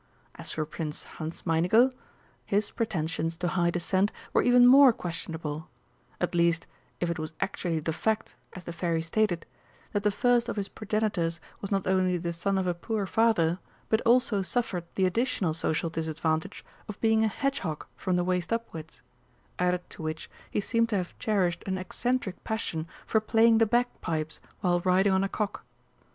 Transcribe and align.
As 0.33 0.49
for 0.51 0.65
Prince 0.65 1.03
Hansmeinigel, 1.03 1.93
his 2.43 2.71
pretensions 2.71 3.37
to 3.37 3.49
high 3.49 3.69
descent 3.69 4.11
were 4.33 4.41
even 4.41 4.65
more 4.65 4.91
questionable 4.91 5.69
at 6.19 6.33
least, 6.33 6.65
if 6.99 7.11
it 7.11 7.19
was 7.19 7.33
actually 7.39 7.79
the 7.79 7.93
fact, 7.93 8.35
as 8.53 8.65
the 8.65 8.73
Fairy 8.73 9.03
stated, 9.03 9.45
that 9.93 10.01
the 10.01 10.09
first 10.09 10.49
of 10.49 10.55
his 10.55 10.69
progenitors 10.69 11.39
was 11.61 11.69
not 11.71 11.85
only 11.85 12.17
the 12.17 12.33
son 12.33 12.57
of 12.57 12.65
a 12.65 12.73
poor 12.73 13.05
father, 13.05 13.59
but 13.89 14.01
also 14.01 14.41
suffered 14.41 14.85
the 14.95 15.05
additional 15.05 15.53
social 15.53 15.91
disadvantage 15.91 16.65
of 16.87 16.99
being 16.99 17.23
a 17.23 17.27
hedgehog 17.27 17.85
from 17.95 18.15
the 18.15 18.23
waist 18.23 18.51
upwards; 18.51 19.03
added 19.59 19.87
to 19.91 20.01
which 20.01 20.31
he 20.49 20.59
seemed 20.59 20.89
to 20.89 20.97
have 20.97 21.15
cherished 21.19 21.61
an 21.67 21.77
eccentric 21.77 22.43
passion 22.43 22.87
for 23.05 23.21
playing 23.21 23.59
the 23.59 23.67
bagpipes 23.67 24.39
while 24.61 24.79
riding 24.79 25.13
on 25.13 25.23
a 25.23 25.29
cock. 25.29 25.63